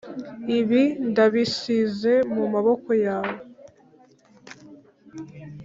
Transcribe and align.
ibi 0.57 0.83
ndabisize 1.09 2.13
mumaboko 2.33 2.89
yawe. 3.05 3.37